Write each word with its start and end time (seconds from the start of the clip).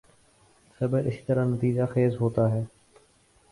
صبر 0.79 1.05
اسی 1.05 1.21
طرح 1.27 1.45
نتیجہ 1.45 1.83
خیز 1.93 2.15
ہوتا 2.21 2.51
ہے۔ 2.51 2.63